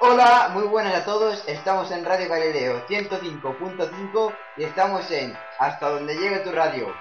Hola, 0.00 0.50
muy 0.54 0.62
buenas 0.62 0.94
a 0.94 1.04
todos. 1.04 1.42
Estamos 1.48 1.90
en 1.90 2.04
Radio 2.04 2.28
Galileo 2.28 2.86
105.5 2.86 4.36
y 4.56 4.62
estamos 4.62 5.10
en 5.10 5.36
Hasta 5.58 5.88
donde 5.88 6.14
llegue 6.14 6.38
tu 6.38 6.52
radio. 6.52 6.94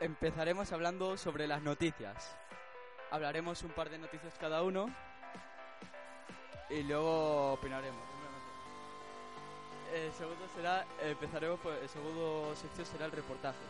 Empezaremos 0.00 0.72
hablando 0.72 1.18
sobre 1.18 1.46
las 1.46 1.60
noticias. 1.60 2.34
Hablaremos 3.10 3.62
un 3.62 3.72
par 3.72 3.90
de 3.90 3.98
noticias 3.98 4.32
cada 4.40 4.62
uno 4.62 4.86
y 6.70 6.82
luego 6.82 7.52
opinaremos. 7.52 8.21
El 9.92 10.12
segundo 10.14 10.48
será, 10.56 10.86
empezaremos 11.02 11.60
por 11.60 11.74
el 11.74 11.88
segundo 11.88 12.54
sección 12.56 12.86
será 12.86 13.04
el 13.06 13.12
reportaje. 13.12 13.60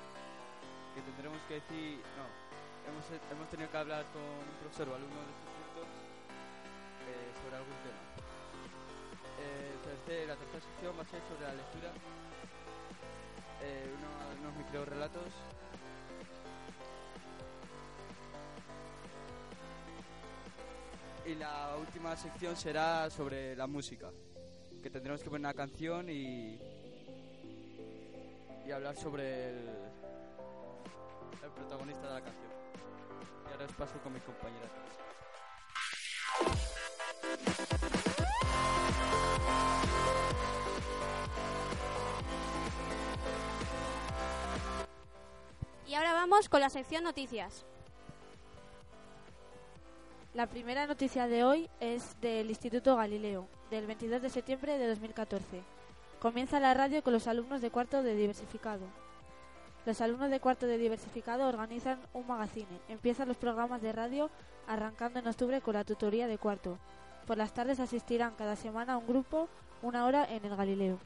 Que 0.94 1.00
tendremos 1.02 1.40
que 1.48 1.54
decir, 1.54 1.98
no, 2.16 2.26
hemos, 2.88 3.04
hemos 3.32 3.48
tenido 3.50 3.70
que 3.70 3.76
hablar 3.78 4.04
con 4.12 4.22
un 4.22 4.54
profesor 4.60 4.88
o 4.90 4.94
alumno 4.94 5.18
de 5.20 5.34
puntos 5.42 5.88
eh, 7.10 7.30
sobre 7.42 7.56
algún 7.56 7.78
tema. 7.82 8.02
Eh, 9.42 10.26
la 10.28 10.36
tercera 10.36 10.60
sección 10.62 10.94
va 10.96 11.02
a 11.02 11.06
ser 11.10 11.20
sobre 11.26 11.42
la 11.48 11.54
lectura, 11.54 11.90
eh, 13.62 13.90
uno- 13.98 14.46
unos 14.46 14.54
micro 14.58 14.84
relatos 14.84 15.32
Y 21.24 21.36
la 21.36 21.76
última 21.78 22.16
sección 22.16 22.56
será 22.56 23.08
sobre 23.08 23.54
la 23.54 23.68
música, 23.68 24.10
que 24.82 24.90
tendremos 24.90 25.22
que 25.22 25.30
poner 25.30 25.40
una 25.40 25.54
canción 25.54 26.10
y, 26.10 26.58
y 28.66 28.70
hablar 28.72 28.96
sobre 28.96 29.50
el, 29.50 29.68
el 31.42 31.50
protagonista 31.54 32.08
de 32.08 32.14
la 32.14 32.20
canción. 32.20 32.52
Y 33.48 33.52
ahora 33.52 33.64
os 33.64 33.72
paso 33.72 33.98
con 34.02 34.12
mis 34.12 34.22
compañeras. 34.24 34.70
Y 45.86 45.94
ahora 45.94 46.12
vamos 46.12 46.48
con 46.48 46.60
la 46.60 46.70
sección 46.70 47.04
noticias. 47.04 47.66
La 50.34 50.46
primera 50.46 50.86
noticia 50.86 51.28
de 51.28 51.44
hoy 51.44 51.68
es 51.78 52.18
del 52.22 52.48
Instituto 52.48 52.96
Galileo, 52.96 53.48
del 53.70 53.86
22 53.86 54.22
de 54.22 54.30
septiembre 54.30 54.78
de 54.78 54.88
2014. 54.88 55.62
Comienza 56.20 56.58
la 56.58 56.72
radio 56.72 57.02
con 57.02 57.12
los 57.12 57.26
alumnos 57.26 57.60
de 57.60 57.70
cuarto 57.70 58.02
de 58.02 58.14
diversificado. 58.14 58.86
Los 59.84 60.00
alumnos 60.00 60.30
de 60.30 60.40
cuarto 60.40 60.66
de 60.66 60.78
diversificado 60.78 61.46
organizan 61.46 62.00
un 62.14 62.26
magazine. 62.26 62.80
Empiezan 62.88 63.28
los 63.28 63.36
programas 63.36 63.82
de 63.82 63.92
radio 63.92 64.30
arrancando 64.66 65.18
en 65.18 65.26
octubre 65.26 65.60
con 65.60 65.74
la 65.74 65.84
tutoría 65.84 66.26
de 66.26 66.38
cuarto. 66.38 66.78
Por 67.26 67.36
las 67.36 67.52
tardes 67.52 67.78
asistirán 67.78 68.34
cada 68.34 68.56
semana 68.56 68.94
a 68.94 68.96
un 68.96 69.06
grupo 69.06 69.50
una 69.82 70.06
hora 70.06 70.24
en 70.24 70.46
el 70.46 70.56
Galileo. 70.56 70.98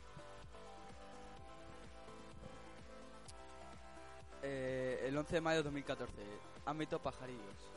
Eh, 4.45 5.07
el 5.09 5.19
11 5.19 5.35
de 5.35 5.41
mayo 5.41 5.57
de 5.57 5.63
2014, 5.65 6.13
ámbito 6.65 7.01
pajarillos. 7.01 7.76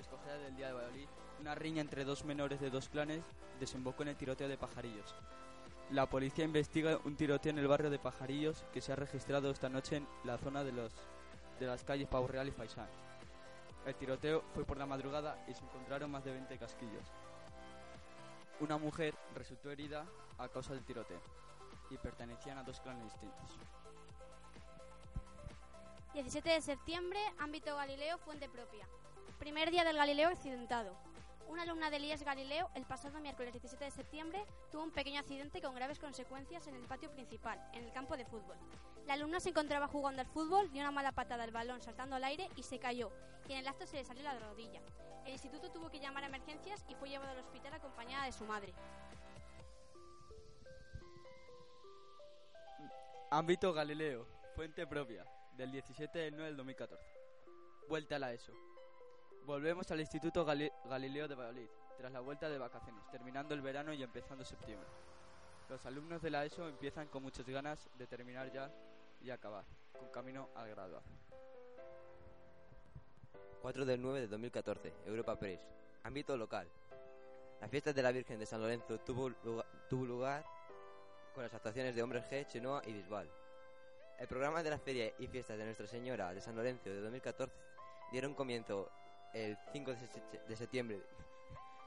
Escogida 0.00 0.38
del 0.38 0.56
día 0.56 0.68
de 0.68 0.72
Valladolid, 0.72 1.08
una 1.40 1.54
riña 1.54 1.82
entre 1.82 2.04
dos 2.04 2.24
menores 2.24 2.60
de 2.60 2.70
dos 2.70 2.88
clanes 2.88 3.22
desembocó 3.58 4.02
en 4.02 4.08
el 4.08 4.16
tiroteo 4.16 4.48
de 4.48 4.56
pajarillos. 4.56 5.14
La 5.90 6.08
policía 6.08 6.44
investiga 6.44 6.98
un 7.04 7.16
tiroteo 7.16 7.50
en 7.50 7.58
el 7.58 7.68
barrio 7.68 7.90
de 7.90 7.98
Pajarillos 7.98 8.64
que 8.72 8.80
se 8.80 8.92
ha 8.92 8.96
registrado 8.96 9.50
esta 9.50 9.68
noche 9.68 9.96
en 9.96 10.06
la 10.24 10.38
zona 10.38 10.62
de, 10.62 10.72
los, 10.72 10.92
de 11.58 11.66
las 11.66 11.82
calles 11.82 12.08
Pau 12.08 12.26
Real 12.28 12.46
y 12.46 12.52
Faisán. 12.52 12.88
El 13.84 13.94
tiroteo 13.96 14.42
fue 14.54 14.64
por 14.64 14.78
la 14.78 14.86
madrugada 14.86 15.44
y 15.48 15.54
se 15.54 15.64
encontraron 15.64 16.10
más 16.10 16.24
de 16.24 16.32
20 16.32 16.58
casquillos. 16.58 17.04
Una 18.60 18.78
mujer 18.78 19.14
resultó 19.34 19.70
herida 19.70 20.06
a 20.38 20.48
causa 20.48 20.74
del 20.74 20.84
tiroteo 20.84 21.20
y 21.90 21.98
pertenecían 21.98 22.56
a 22.56 22.62
dos 22.62 22.80
clanes 22.80 23.04
distintos. 23.04 23.58
17 26.14 26.48
de 26.48 26.60
septiembre, 26.60 27.20
ámbito 27.38 27.74
Galileo, 27.74 28.18
fuente 28.18 28.48
propia. 28.48 28.86
Primer 29.40 29.70
día 29.70 29.84
del 29.84 29.96
Galileo 29.96 30.28
accidentado. 30.28 30.94
Una 31.48 31.62
alumna 31.62 31.88
del 31.90 32.04
IES 32.04 32.24
Galileo, 32.24 32.68
el 32.74 32.84
pasado 32.84 33.20
miércoles 33.20 33.54
17 33.54 33.86
de 33.86 33.90
septiembre, 33.90 34.44
tuvo 34.70 34.82
un 34.82 34.90
pequeño 34.90 35.18
accidente 35.18 35.62
con 35.62 35.74
graves 35.74 35.98
consecuencias 35.98 36.66
en 36.66 36.74
el 36.74 36.84
patio 36.84 37.10
principal, 37.10 37.58
en 37.72 37.84
el 37.84 37.90
campo 37.90 38.18
de 38.18 38.26
fútbol. 38.26 38.58
La 39.06 39.14
alumna 39.14 39.40
se 39.40 39.48
encontraba 39.48 39.88
jugando 39.88 40.20
al 40.20 40.28
fútbol, 40.28 40.70
dio 40.70 40.82
una 40.82 40.90
mala 40.90 41.12
patada 41.12 41.42
al 41.42 41.52
balón 41.52 41.80
saltando 41.80 42.16
al 42.16 42.24
aire 42.24 42.50
y 42.54 42.62
se 42.64 42.78
cayó, 42.78 43.10
y 43.48 43.52
en 43.52 43.60
el 43.60 43.68
acto 43.68 43.86
se 43.86 43.96
le 43.96 44.04
salió 44.04 44.22
la 44.22 44.38
rodilla. 44.38 44.82
El 45.24 45.32
instituto 45.32 45.70
tuvo 45.70 45.88
que 45.88 46.00
llamar 46.00 46.24
a 46.24 46.26
emergencias 46.26 46.84
y 46.86 46.94
fue 46.94 47.08
llevado 47.08 47.30
al 47.30 47.38
hospital 47.38 47.72
acompañada 47.72 48.26
de 48.26 48.32
su 48.32 48.44
madre. 48.44 48.74
Ámbito 53.30 53.72
Galileo, 53.72 54.26
fuente 54.54 54.86
propia, 54.86 55.24
del 55.54 55.72
17 55.72 56.18
del 56.18 56.32
9 56.32 56.44
del 56.44 56.56
2014. 56.58 57.02
Vuelta 57.88 58.16
a 58.16 58.18
la 58.18 58.34
ESO. 58.34 58.52
Volvemos 59.44 59.90
al 59.90 60.00
Instituto 60.00 60.44
Gali- 60.44 60.72
Galileo 60.84 61.26
de 61.26 61.34
Valladolid, 61.34 61.68
tras 61.96 62.12
la 62.12 62.20
vuelta 62.20 62.48
de 62.48 62.58
vacaciones, 62.58 63.02
terminando 63.10 63.54
el 63.54 63.60
verano 63.62 63.92
y 63.92 64.02
empezando 64.02 64.44
septiembre. 64.44 64.88
Los 65.68 65.84
alumnos 65.86 66.22
de 66.22 66.30
la 66.30 66.44
ESO 66.44 66.68
empiezan 66.68 67.08
con 67.08 67.22
muchas 67.22 67.46
ganas 67.48 67.88
de 67.96 68.06
terminar 68.06 68.50
ya 68.52 68.70
y 69.22 69.30
acabar, 69.30 69.64
con 69.98 70.08
camino 70.10 70.48
al 70.54 70.68
graduar. 70.70 71.02
4 73.62 73.84
del 73.84 74.00
9 74.00 74.20
de 74.20 74.28
2014, 74.28 74.94
Europa 75.06 75.38
Press. 75.38 75.60
Ámbito 76.04 76.36
local. 76.36 76.66
La 77.60 77.68
fiesta 77.68 77.92
de 77.92 78.02
la 78.02 78.10
Virgen 78.12 78.38
de 78.38 78.46
San 78.46 78.60
Lorenzo 78.62 78.98
tuvo 79.00 79.28
lugar, 79.28 79.66
tuvo 79.88 80.06
lugar 80.06 80.44
con 81.34 81.42
las 81.42 81.52
actuaciones 81.52 81.94
de 81.94 82.02
Hombres 82.02 82.24
G, 82.30 82.46
Chenoa 82.46 82.82
y 82.86 82.92
Bisbal. 82.92 83.30
El 84.18 84.26
programa 84.26 84.62
de 84.62 84.70
la 84.70 84.78
Feria 84.78 85.12
y 85.18 85.26
Fiestas 85.26 85.58
de 85.58 85.64
Nuestra 85.64 85.86
Señora 85.86 86.32
de 86.32 86.40
San 86.40 86.56
Lorenzo 86.56 86.88
de 86.88 87.00
2014 87.00 87.54
dieron 88.12 88.34
comienzo 88.34 88.90
el 89.32 89.56
5 89.72 89.90
de 89.92 89.96
se- 90.06 90.40
de 90.48 90.56
septiembre. 90.56 91.00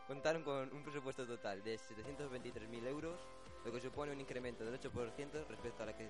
Contaron 0.08 0.44
con 0.44 0.72
un 0.74 0.84
presupuesto 0.84 1.26
total 1.26 1.64
de 1.64 1.78
723.000 1.78 2.86
euros, 2.88 3.20
lo 3.66 3.72
que 3.72 3.80
supone 3.80 4.12
un 4.12 4.20
incremento 4.22 4.66
del 4.66 4.74
8% 4.80 5.46
respecto 5.48 5.84
a 5.84 5.86
la 5.88 5.94
que 5.96 6.09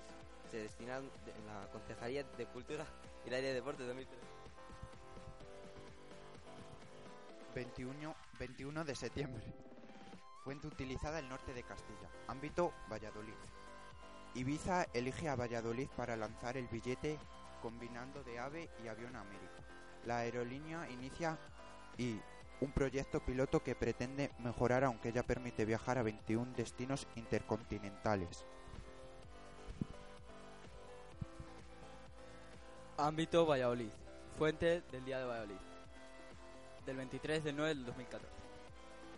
se 0.50 0.58
destinaron 0.58 1.10
en 1.26 1.46
la 1.46 1.68
Concejalía 1.70 2.24
de 2.24 2.46
Cultura 2.46 2.84
y 3.24 3.28
el 3.28 3.34
Área 3.34 3.48
de 3.50 3.54
Deporte 3.54 3.82
de 3.82 3.88
2013. 3.88 4.22
21, 7.54 8.14
21 8.38 8.84
de 8.84 8.94
septiembre. 8.96 9.44
Fuente 10.42 10.66
utilizada 10.66 11.20
el 11.20 11.28
norte 11.28 11.54
de 11.54 11.62
Castilla. 11.62 12.10
Ámbito 12.26 12.72
Valladolid. 12.90 13.32
Ibiza 14.34 14.86
elige 14.92 15.28
a 15.28 15.36
Valladolid 15.36 15.88
para 15.96 16.16
lanzar 16.16 16.56
el 16.56 16.66
billete 16.66 17.16
combinando 17.62 18.22
de 18.24 18.40
AVE 18.40 18.68
y 18.82 18.88
avión 18.88 19.14
América. 19.14 19.62
La 20.06 20.18
aerolínea 20.18 20.88
inicia 20.90 21.38
y 21.96 22.18
un 22.60 22.72
proyecto 22.72 23.20
piloto 23.20 23.62
que 23.62 23.74
pretende 23.74 24.30
mejorar 24.38 24.84
aunque 24.84 25.12
ya 25.12 25.22
permite 25.22 25.64
viajar 25.64 25.98
a 25.98 26.02
21 26.02 26.52
destinos 26.56 27.06
intercontinentales. 27.16 28.44
Ámbito 32.96 33.44
Valladolid, 33.44 33.90
fuente 34.38 34.82
del 34.92 35.04
día 35.04 35.18
de 35.18 35.24
Valladolid, 35.24 35.56
del 36.86 36.96
23 36.96 37.44
del 37.44 37.56
9 37.56 37.74
del 37.74 37.86
2014. 37.86 38.34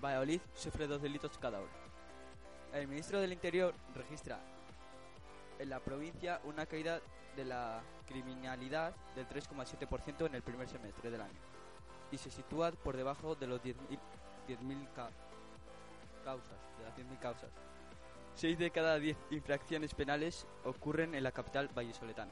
Valladolid 0.03 0.41
sufre 0.55 0.87
dos 0.87 1.03
delitos 1.03 1.37
cada 1.39 1.61
hora. 1.61 1.73
El 2.73 2.89
ministro 2.89 3.21
del 3.21 3.33
Interior 3.33 3.75
registra 3.95 4.39
en 5.59 5.71
la 5.71 5.81
provincia 5.81 6.41
una 6.45 6.67
caída 6.67 7.01
de 7.37 7.45
la 7.45 7.81
criminalidad 8.07 8.95
del 9.15 9.29
3,7% 9.29 10.27
en 10.27 10.35
el 10.35 10.43
primer 10.43 10.69
semestre 10.69 11.11
del 11.11 11.21
año 11.21 11.39
y 12.11 12.19
se 12.19 12.31
sitúa 12.31 12.71
por 12.73 12.97
debajo 12.97 13.35
de 13.35 13.47
los 13.47 13.61
10.000 13.63 13.75
10.000 14.49 14.89
ca- 14.95 15.11
causas, 16.25 16.57
de 16.79 16.85
las 16.85 16.97
10.000 16.97 17.19
causas. 17.19 17.51
6 18.37 18.59
de 18.59 18.71
cada 18.71 18.99
10 18.99 19.17
infracciones 19.31 19.93
penales 19.95 20.47
ocurren 20.65 21.15
en 21.15 21.25
la 21.25 21.33
capital 21.33 21.69
vallisoletana. 21.75 22.31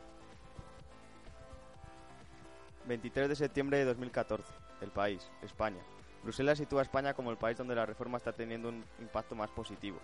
23 2.86 3.28
de 3.28 3.36
septiembre 3.36 3.78
de 3.78 3.84
2014. 3.86 4.44
El 4.80 4.90
país, 4.90 5.28
España. 5.42 5.80
Bruselas 6.22 6.58
sitúa 6.58 6.80
a 6.80 6.84
España 6.84 7.14
como 7.14 7.30
el 7.30 7.36
país 7.36 7.56
donde 7.58 7.74
la 7.74 7.86
reforma 7.86 8.18
está 8.18 8.32
teniendo 8.32 8.68
un 8.68 8.84
impacto 9.00 9.34
más 9.34 9.50
positivo. 9.50 9.98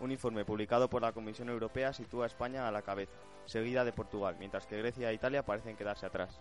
Un 0.00 0.12
informe 0.12 0.44
publicado 0.44 0.88
por 0.88 1.02
la 1.02 1.12
Comisión 1.12 1.48
Europea 1.48 1.92
sitúa 1.92 2.24
a 2.24 2.26
España 2.26 2.68
a 2.68 2.70
la 2.70 2.82
cabeza, 2.82 3.18
seguida 3.46 3.84
de 3.84 3.92
Portugal, 3.92 4.36
mientras 4.38 4.66
que 4.66 4.78
Grecia 4.78 5.10
e 5.10 5.14
Italia 5.14 5.44
parecen 5.44 5.76
quedarse 5.76 6.06
atrás. 6.06 6.40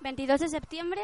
22 0.00 0.40
de 0.40 0.48
septiembre, 0.48 1.02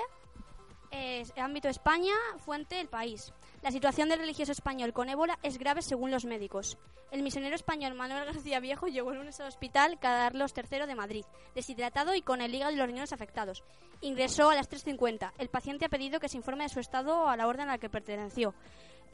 eh, 0.93 1.25
ámbito 1.37 1.69
España, 1.69 2.15
fuente 2.39 2.81
El 2.81 2.89
País. 2.89 3.33
La 3.65 3.71
situación 3.71 4.11
del 4.11 4.19
religioso 4.19 4.53
español 4.53 4.93
con 4.93 5.09
ébola 5.09 5.39
es 5.43 5.57
grave 5.57 5.81
según 5.81 6.11
los 6.11 6.27
médicos. 6.27 6.77
El 7.11 7.23
misionero 7.23 7.55
español 7.55 7.95
Manuel 7.95 8.27
García 8.27 8.61
Viejo 8.61 8.89
llegó 8.89 9.11
el 9.11 9.17
lunes 9.17 9.41
al 9.41 9.47
hospital 9.47 9.99
Carlos 9.99 10.53
III 10.55 10.87
de 10.87 10.95
Madrid, 10.95 11.25
deshidratado 11.55 12.15
y 12.15 12.21
con 12.21 12.43
el 12.43 12.55
hígado 12.55 12.73
y 12.73 12.77
los 12.77 12.87
riñones 12.87 13.15
afectados. 13.15 13.65
Ingresó 14.03 14.51
a 14.51 14.55
las 14.55 14.69
3.50. 14.69 15.33
El 15.39 15.49
paciente 15.49 15.87
ha 15.87 15.89
pedido 15.89 16.21
que 16.21 16.29
se 16.29 16.37
informe 16.37 16.65
de 16.65 16.69
su 16.69 16.79
estado 16.79 17.27
a 17.27 17.39
la 17.39 17.47
orden 17.47 17.71
a 17.71 17.73
la 17.73 17.79
que 17.79 17.89
perteneció. 17.89 18.53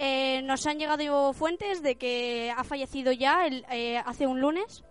Eh, 0.00 0.43
nos 0.43 0.67
han 0.67 0.81
llegado 0.81 1.32
fuentes 1.32 1.81
de 1.81 1.94
que 1.94 2.53
ha 2.56 2.64
fallecido 2.64 3.12
ya 3.12 3.46
eh, 3.46 3.99
hace 4.05 4.26
un 4.26 4.41
lunes. 4.41 4.82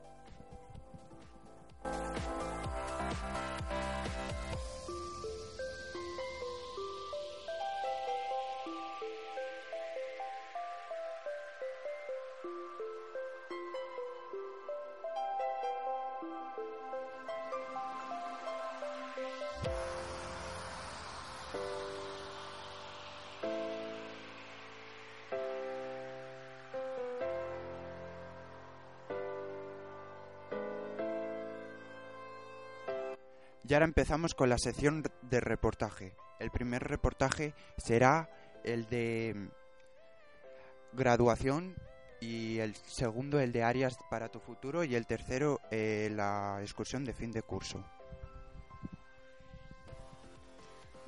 Y 33.69 33.73
ahora 33.75 33.85
empezamos 33.85 34.33
con 34.33 34.49
la 34.49 34.57
sección 34.57 35.03
de 35.21 35.39
reportaje. 35.39 36.15
El 36.39 36.49
primer 36.49 36.83
reportaje 36.83 37.53
será 37.77 38.27
el 38.63 38.87
de 38.87 39.35
mm, 39.35 40.97
graduación 40.97 41.75
y 42.19 42.57
el 42.57 42.73
segundo 42.75 43.39
el 43.39 43.51
de 43.51 43.61
áreas 43.61 43.95
para 44.09 44.29
tu 44.29 44.39
futuro 44.39 44.83
y 44.83 44.95
el 44.95 45.05
tercero 45.05 45.59
eh, 45.69 46.09
la 46.11 46.57
excursión 46.61 47.05
de 47.05 47.13
fin 47.13 47.31
de 47.31 47.43
curso. 47.43 47.85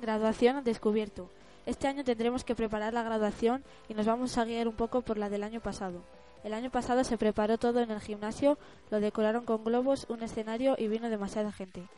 Graduación 0.00 0.62
descubierto. 0.62 1.28
Este 1.66 1.88
año 1.88 2.04
tendremos 2.04 2.44
que 2.44 2.54
preparar 2.54 2.94
la 2.94 3.02
graduación 3.02 3.64
y 3.88 3.94
nos 3.94 4.06
vamos 4.06 4.38
a 4.38 4.44
guiar 4.44 4.68
un 4.68 4.76
poco 4.76 5.02
por 5.02 5.18
la 5.18 5.28
del 5.28 5.42
año 5.42 5.60
pasado. 5.60 6.04
El 6.44 6.54
año 6.54 6.70
pasado 6.70 7.02
se 7.02 7.18
preparó 7.18 7.58
todo 7.58 7.80
en 7.80 7.90
el 7.90 8.00
gimnasio, 8.00 8.56
lo 8.90 9.00
decoraron 9.00 9.44
con 9.44 9.64
globos, 9.64 10.06
un 10.08 10.22
escenario 10.22 10.76
y 10.78 10.86
vino 10.86 11.10
demasiada 11.10 11.50
gente. 11.50 11.88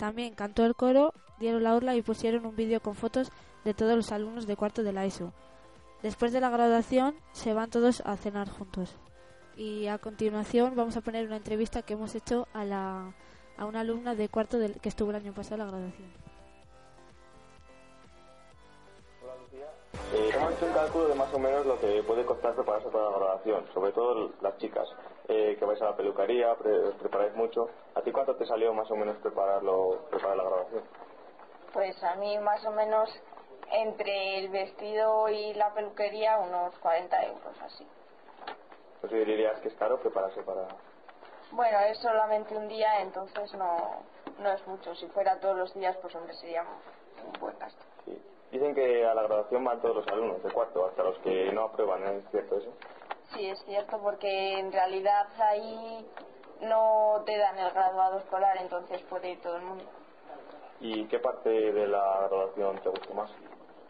También 0.00 0.34
cantó 0.34 0.64
el 0.64 0.74
coro, 0.74 1.12
dieron 1.38 1.62
la 1.62 1.74
orla 1.74 1.94
y 1.94 2.00
pusieron 2.00 2.46
un 2.46 2.56
vídeo 2.56 2.80
con 2.80 2.94
fotos 2.94 3.30
de 3.66 3.74
todos 3.74 3.94
los 3.94 4.12
alumnos 4.12 4.46
de 4.46 4.56
cuarto 4.56 4.82
de 4.82 4.94
la 4.94 5.04
ESO. 5.04 5.34
Después 6.02 6.32
de 6.32 6.40
la 6.40 6.48
graduación 6.48 7.14
se 7.32 7.52
van 7.52 7.68
todos 7.68 8.00
a 8.06 8.16
cenar 8.16 8.48
juntos. 8.48 8.96
Y 9.58 9.88
a 9.88 9.98
continuación 9.98 10.74
vamos 10.74 10.96
a 10.96 11.02
poner 11.02 11.26
una 11.26 11.36
entrevista 11.36 11.82
que 11.82 11.92
hemos 11.92 12.14
hecho 12.14 12.48
a, 12.54 12.64
la, 12.64 13.12
a 13.58 13.66
una 13.66 13.80
alumna 13.80 14.14
de 14.14 14.30
cuarto 14.30 14.58
del, 14.58 14.80
que 14.80 14.88
estuvo 14.88 15.10
el 15.10 15.16
año 15.16 15.34
pasado 15.34 15.56
en 15.56 15.66
la 15.66 15.70
graduación. 15.70 16.08
Eh, 20.14 20.30
hemos 20.34 20.52
hecho 20.54 20.64
un 20.64 20.72
cálculo 20.72 21.08
de 21.08 21.14
más 21.14 21.34
o 21.34 21.38
menos 21.38 21.66
lo 21.66 21.78
que 21.78 22.02
puede 22.04 22.24
costar 22.24 22.54
prepararse 22.54 22.88
para 22.88 23.04
la 23.04 23.18
graduación, 23.18 23.64
sobre 23.74 23.92
todo 23.92 24.32
las 24.40 24.56
chicas, 24.56 24.88
eh, 25.30 25.56
que 25.58 25.64
vais 25.64 25.80
a 25.80 25.84
la 25.86 25.96
peluquería, 25.96 26.54
pre- 26.56 26.80
os 26.88 26.94
preparáis 26.96 27.34
mucho. 27.34 27.68
¿A 27.94 28.02
ti 28.02 28.10
cuánto 28.10 28.34
te 28.34 28.44
salió 28.44 28.72
más 28.74 28.90
o 28.90 28.96
menos 28.96 29.16
prepararlo, 29.18 30.06
preparar 30.10 30.36
la 30.36 30.42
graduación? 30.44 30.82
Pues 31.72 32.02
a 32.02 32.16
mí 32.16 32.36
más 32.38 32.64
o 32.66 32.72
menos 32.72 33.08
entre 33.70 34.38
el 34.40 34.48
vestido 34.50 35.28
y 35.28 35.54
la 35.54 35.72
peluquería 35.72 36.38
unos 36.38 36.76
40 36.80 37.24
euros 37.26 37.54
así. 37.62 37.86
Pues 39.00 39.12
dirías 39.12 39.60
que 39.60 39.68
es 39.68 39.74
caro 39.76 39.98
prepararse 40.00 40.42
para... 40.42 40.66
Bueno, 41.52 41.78
es 41.80 41.98
solamente 41.98 42.56
un 42.56 42.68
día, 42.68 43.00
entonces 43.00 43.54
no, 43.54 44.02
no 44.38 44.52
es 44.52 44.66
mucho. 44.66 44.94
Si 44.96 45.06
fuera 45.08 45.38
todos 45.38 45.56
los 45.56 45.72
días, 45.74 45.96
pues 46.02 46.14
hombre, 46.14 46.34
sería 46.34 46.62
un 47.24 47.32
buen 47.40 47.56
gasto. 47.58 47.82
Sí. 48.04 48.20
Dicen 48.50 48.74
que 48.74 49.06
a 49.06 49.14
la 49.14 49.22
graduación 49.22 49.64
van 49.64 49.80
todos 49.80 49.96
los 49.96 50.08
alumnos 50.08 50.42
de 50.42 50.50
cuarto, 50.50 50.86
hasta 50.86 51.02
los 51.04 51.16
que 51.20 51.50
no 51.52 51.62
aprueban, 51.64 52.02
¿es 52.04 52.24
cierto 52.30 52.56
eso? 52.56 52.72
Sí, 53.34 53.46
es 53.46 53.62
cierto, 53.64 53.98
porque 54.02 54.58
en 54.58 54.72
realidad 54.72 55.26
ahí 55.40 56.06
no 56.62 57.22
te 57.24 57.36
dan 57.38 57.58
el 57.58 57.70
graduado 57.72 58.18
escolar, 58.18 58.56
entonces 58.58 59.00
puede 59.02 59.30
ir 59.32 59.40
todo 59.40 59.56
el 59.56 59.62
mundo. 59.62 59.84
¿Y 60.80 61.06
qué 61.08 61.18
parte 61.18 61.48
de 61.50 61.86
la 61.86 62.26
graduación 62.28 62.78
te 62.82 62.88
gustó 62.88 63.14
más? 63.14 63.30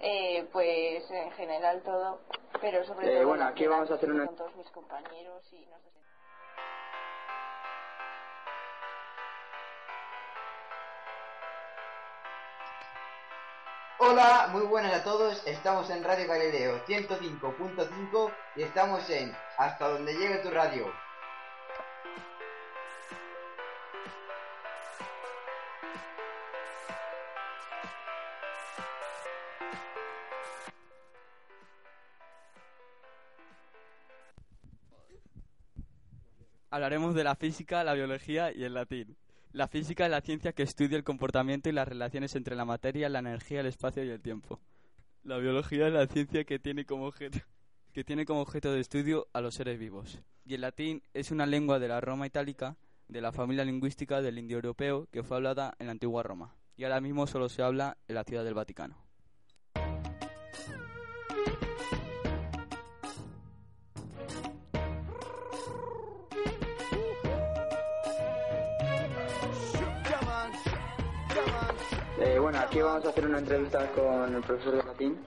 Eh, 0.00 0.46
pues 0.52 1.10
en 1.10 1.30
general 1.32 1.82
todo, 1.82 2.20
pero 2.60 2.84
sobre 2.84 3.08
Eh, 3.08 3.16
todo 3.18 3.28
bueno, 3.28 3.44
aquí 3.44 3.66
vamos 3.66 3.90
a 3.90 3.94
hacer 3.94 4.10
una- 4.10 4.26
con 4.26 4.36
todos 4.36 4.54
mis 4.56 4.70
compañeros 4.70 5.42
y 5.52 5.66
no 5.66 5.78
sé. 5.78 5.99
Hola, 14.02 14.48
muy 14.50 14.62
buenas 14.62 14.94
a 14.94 15.04
todos. 15.04 15.46
Estamos 15.46 15.90
en 15.90 16.02
Radio 16.02 16.26
Galileo 16.26 16.82
105.5 16.86 18.32
y 18.56 18.62
estamos 18.62 19.10
en 19.10 19.30
Hasta 19.58 19.88
donde 19.88 20.14
llegue 20.14 20.38
tu 20.38 20.48
radio. 20.48 20.90
Hablaremos 36.70 37.14
de 37.14 37.24
la 37.24 37.36
física, 37.36 37.84
la 37.84 37.92
biología 37.92 38.50
y 38.50 38.64
el 38.64 38.72
latín. 38.72 39.14
La 39.52 39.66
física 39.66 40.04
es 40.04 40.12
la 40.12 40.20
ciencia 40.20 40.52
que 40.52 40.62
estudia 40.62 40.96
el 40.96 41.02
comportamiento 41.02 41.68
y 41.68 41.72
las 41.72 41.88
relaciones 41.88 42.36
entre 42.36 42.54
la 42.54 42.64
materia, 42.64 43.08
la 43.08 43.18
energía, 43.18 43.60
el 43.60 43.66
espacio 43.66 44.04
y 44.04 44.10
el 44.10 44.20
tiempo. 44.20 44.60
La 45.24 45.38
biología 45.38 45.88
es 45.88 45.92
la 45.92 46.06
ciencia 46.06 46.44
que 46.44 46.60
tiene 46.60 46.84
como 46.84 47.06
objeto, 47.06 47.40
que 47.92 48.04
tiene 48.04 48.24
como 48.24 48.42
objeto 48.42 48.72
de 48.72 48.78
estudio 48.78 49.26
a 49.32 49.40
los 49.40 49.56
seres 49.56 49.76
vivos. 49.76 50.20
Y 50.44 50.54
el 50.54 50.60
latín 50.60 51.02
es 51.14 51.32
una 51.32 51.46
lengua 51.46 51.80
de 51.80 51.88
la 51.88 52.00
Roma 52.00 52.28
itálica, 52.28 52.76
de 53.08 53.20
la 53.20 53.32
familia 53.32 53.64
lingüística 53.64 54.22
del 54.22 54.38
indoeuropeo 54.38 55.08
que 55.10 55.24
fue 55.24 55.38
hablada 55.38 55.74
en 55.80 55.86
la 55.86 55.92
antigua 55.92 56.22
Roma. 56.22 56.54
Y 56.76 56.84
ahora 56.84 57.00
mismo 57.00 57.26
solo 57.26 57.48
se 57.48 57.62
habla 57.62 57.98
en 58.06 58.14
la 58.14 58.24
ciudad 58.24 58.44
del 58.44 58.54
Vaticano. 58.54 59.09
Aquí 72.70 72.82
vamos 72.82 73.04
a 73.04 73.08
hacer 73.08 73.26
una 73.26 73.40
entrevista 73.40 73.90
con 73.96 74.32
el 74.32 74.42
profesor 74.42 74.76
de 74.76 74.84
latín 74.84 75.18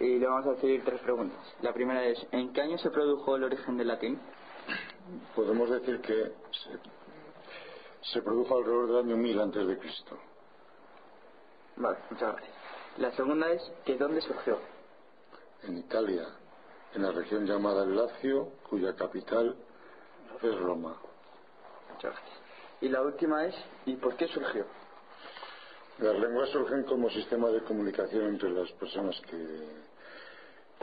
y 0.00 0.18
le 0.18 0.26
vamos 0.26 0.44
a 0.48 0.58
hacer 0.58 0.82
tres 0.84 1.00
preguntas. 1.02 1.38
La 1.62 1.72
primera 1.72 2.04
es, 2.04 2.26
¿en 2.32 2.52
qué 2.52 2.62
año 2.62 2.78
se 2.78 2.90
produjo 2.90 3.36
el 3.36 3.44
origen 3.44 3.76
del 3.76 3.86
latín? 3.86 4.18
Podemos 5.36 5.70
decir 5.70 6.00
que 6.00 6.32
se, 6.50 8.10
se 8.12 8.22
produjo 8.22 8.56
alrededor 8.56 8.88
del 8.88 8.96
año 9.04 9.16
1000 9.16 9.40
antes 9.40 9.68
de 9.68 9.78
Cristo. 9.78 10.18
Vale, 11.76 11.96
muchas 12.10 12.32
gracias. 12.32 12.56
La 12.96 13.12
segunda 13.12 13.52
es, 13.52 13.62
¿que 13.84 13.96
dónde 13.96 14.20
surgió? 14.22 14.58
En 15.62 15.78
Italia, 15.78 16.26
en 16.92 17.02
la 17.02 17.12
región 17.12 17.46
llamada 17.46 17.84
el 17.84 17.94
Lacio, 17.94 18.48
cuya 18.68 18.96
capital 18.96 19.54
es 20.42 20.58
Roma. 20.58 20.96
Muchas 21.92 22.14
gracias. 22.14 22.38
Y 22.80 22.88
la 22.88 23.00
última 23.00 23.46
es, 23.46 23.54
¿y 23.86 23.94
por 23.94 24.16
qué 24.16 24.26
surgió? 24.26 24.66
Las 25.98 26.18
lenguas 26.18 26.48
surgen 26.50 26.82
como 26.84 27.08
sistema 27.10 27.48
de 27.50 27.62
comunicación 27.62 28.26
entre 28.26 28.50
las 28.50 28.70
personas 28.72 29.14
que, 29.30 29.68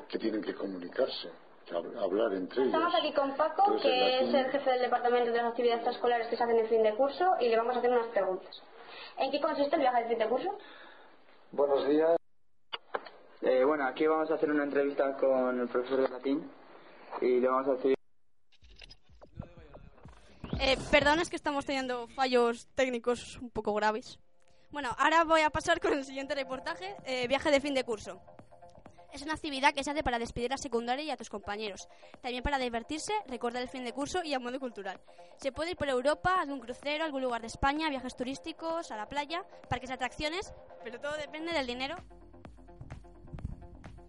que 0.07 0.17
tienen 0.19 0.41
que 0.41 0.53
comunicarse, 0.55 1.29
que 1.65 1.73
hab- 1.75 1.97
hablar 2.01 2.33
entre 2.33 2.63
ellas. 2.63 2.73
Estamos 2.75 2.95
aquí 2.95 3.13
con 3.13 3.35
Paco, 3.35 3.63
Entonces, 3.67 3.91
que 3.91 4.19
es 4.19 4.21
latín- 4.29 4.35
el 4.45 4.51
jefe 4.51 4.69
del 4.71 4.81
departamento 4.83 5.31
de 5.31 5.37
las 5.37 5.47
actividades 5.51 5.85
escolares 5.87 6.27
que 6.27 6.37
se 6.37 6.43
hacen 6.43 6.57
en 6.59 6.67
fin 6.69 6.81
de 6.83 6.95
curso, 6.95 7.25
y 7.41 7.49
le 7.49 7.57
vamos 7.57 7.75
a 7.75 7.79
hacer 7.79 7.91
unas 7.91 8.07
preguntas. 8.07 8.61
¿En 9.17 9.31
qué 9.31 9.41
consiste 9.41 9.75
el 9.75 9.81
viaje 9.81 10.03
de 10.03 10.09
fin 10.09 10.19
de 10.19 10.27
curso? 10.29 10.57
Buenos 11.51 11.87
días. 11.87 12.15
Eh, 13.41 13.63
bueno, 13.65 13.85
aquí 13.87 14.07
vamos 14.07 14.31
a 14.31 14.35
hacer 14.35 14.49
una 14.49 14.63
entrevista 14.63 15.17
con 15.17 15.59
el 15.59 15.67
profesor 15.67 16.01
de 16.03 16.07
latín 16.09 16.49
y 17.19 17.39
le 17.41 17.47
vamos 17.49 17.67
a 17.67 17.71
decir... 17.73 17.95
Eh, 20.59 20.77
perdón, 20.91 21.19
es 21.19 21.29
que 21.29 21.35
estamos 21.35 21.65
teniendo 21.65 22.07
fallos 22.09 22.67
técnicos 22.75 23.37
un 23.41 23.49
poco 23.49 23.73
graves. 23.73 24.19
Bueno, 24.71 24.95
ahora 24.97 25.23
voy 25.23 25.41
a 25.41 25.49
pasar 25.49 25.79
con 25.79 25.93
el 25.93 26.05
siguiente 26.05 26.33
reportaje, 26.35 26.95
eh, 27.05 27.27
viaje 27.27 27.51
de 27.51 27.59
fin 27.59 27.73
de 27.73 27.83
curso. 27.83 28.21
Es 29.11 29.21
una 29.21 29.33
actividad 29.33 29.73
que 29.73 29.83
se 29.83 29.91
hace 29.91 30.03
para 30.03 30.17
despedir 30.19 30.53
a 30.53 30.57
secundaria 30.57 31.03
y 31.03 31.11
a 31.11 31.17
tus 31.17 31.29
compañeros. 31.29 31.89
También 32.21 32.41
para 32.43 32.57
divertirse, 32.57 33.11
recordar 33.27 33.61
el 33.61 33.67
fin 33.67 33.83
de 33.83 33.91
curso 33.91 34.23
y 34.23 34.33
a 34.33 34.39
modo 34.39 34.57
cultural. 34.57 35.01
Se 35.35 35.51
puede 35.51 35.71
ir 35.71 35.77
por 35.77 35.89
Europa, 35.89 36.35
a 36.35 36.41
algún 36.43 36.61
crucero, 36.61 37.03
a 37.03 37.07
algún 37.07 37.21
lugar 37.21 37.41
de 37.41 37.47
España, 37.47 37.89
viajes 37.89 38.15
turísticos, 38.15 38.89
a 38.91 38.95
la 38.95 39.09
playa, 39.09 39.43
parques 39.69 39.89
de 39.89 39.95
atracciones, 39.95 40.53
pero 40.85 41.01
todo 41.01 41.17
depende 41.17 41.51
del 41.51 41.67
dinero 41.67 41.95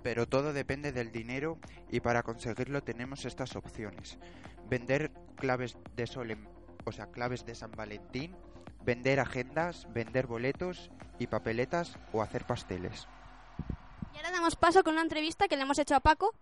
Pero 0.04 0.26
todo 0.28 0.52
depende 0.52 0.90
del 0.92 1.12
dinero 1.12 1.58
y 1.88 2.00
para 2.00 2.22
conseguirlo 2.24 2.82
tenemos 2.82 3.24
estas 3.24 3.54
opciones. 3.56 4.18
Vender 4.68 5.12
claves 5.36 5.76
de 5.94 6.06
sol, 6.08 6.30
en- 6.32 6.48
o 6.84 6.90
sea, 6.92 7.06
claves 7.06 7.44
de 7.46 7.54
San 7.54 7.70
Valentín, 7.70 8.34
vender 8.84 9.20
agendas, 9.20 9.86
vender 9.92 10.26
boletos 10.26 10.90
y 11.18 11.26
papeletas 11.26 11.96
o 12.12 12.22
hacer 12.22 12.44
pasteles. 12.44 13.06
Y 14.12 14.16
ahora 14.16 14.30
damos 14.32 14.56
paso 14.56 14.82
con 14.82 14.94
una 14.94 15.02
entrevista 15.02 15.48
que 15.48 15.56
le 15.56 15.62
hemos 15.62 15.78
hecho 15.78 15.94
a 15.94 16.00
Paco. 16.00 16.34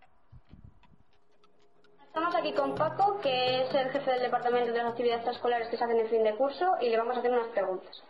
Estamos 2.06 2.34
aquí 2.34 2.52
con 2.54 2.74
Paco, 2.74 3.20
que 3.20 3.62
es 3.62 3.74
el 3.74 3.90
jefe 3.90 4.10
del 4.10 4.22
departamento 4.22 4.72
de 4.72 4.78
las 4.78 4.90
actividades 4.90 5.26
escolares 5.28 5.68
que 5.68 5.76
se 5.76 5.84
hacen 5.84 6.00
en 6.00 6.08
fin 6.08 6.24
de 6.24 6.34
curso 6.34 6.76
y 6.80 6.88
le 6.88 6.98
vamos 6.98 7.16
a 7.16 7.20
hacer 7.20 7.30
unas 7.30 7.46
preguntas. 7.48 8.02